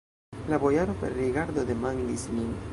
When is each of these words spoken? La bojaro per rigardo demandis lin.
La 0.51 0.57
bojaro 0.63 0.95
per 1.03 1.13
rigardo 1.19 1.69
demandis 1.71 2.29
lin. 2.35 2.53